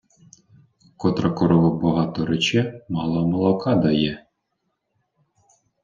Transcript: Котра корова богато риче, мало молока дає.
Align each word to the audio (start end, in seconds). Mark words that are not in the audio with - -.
Котра 0.97 1.29
корова 1.35 1.71
богато 1.79 2.25
риче, 2.27 2.61
мало 2.89 3.27
молока 3.31 3.75
дає. 3.75 4.25